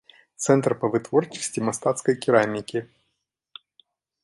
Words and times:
Цэнтр 0.45 0.71
па 0.83 0.87
вытворчасці 0.95 1.63
мастацкай 1.67 2.15
керамікі. 2.23 2.85